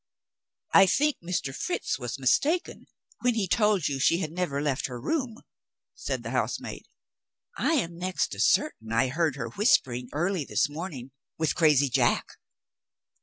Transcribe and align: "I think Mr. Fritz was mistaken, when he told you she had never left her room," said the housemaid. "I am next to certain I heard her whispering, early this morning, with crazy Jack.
"I 0.73 0.87
think 0.87 1.17
Mr. 1.21 1.55
Fritz 1.55 1.99
was 1.99 2.17
mistaken, 2.17 2.87
when 3.19 3.35
he 3.35 3.47
told 3.47 3.87
you 3.87 3.99
she 3.99 4.17
had 4.17 4.31
never 4.31 4.59
left 4.59 4.87
her 4.87 4.99
room," 4.99 5.35
said 5.93 6.23
the 6.23 6.31
housemaid. 6.31 6.87
"I 7.55 7.75
am 7.75 7.99
next 7.99 8.29
to 8.29 8.39
certain 8.39 8.91
I 8.91 9.09
heard 9.09 9.35
her 9.35 9.49
whispering, 9.49 10.09
early 10.11 10.43
this 10.43 10.67
morning, 10.67 11.11
with 11.37 11.53
crazy 11.53 11.87
Jack. 11.87 12.25